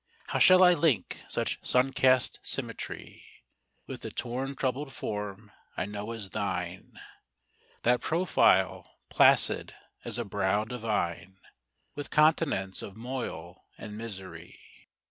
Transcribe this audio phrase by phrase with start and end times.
[0.29, 3.23] How shall I link such sun cast symmetry
[3.85, 6.99] With the torn troubled form I know as thine,
[7.83, 11.37] That profile, placid as a brow divine,
[11.93, 14.59] With continents of moil and misery?